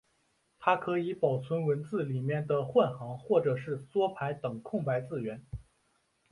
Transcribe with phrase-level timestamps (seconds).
[0.57, 5.45] 它可以保存文字里面的换行或是缩排等空白字元。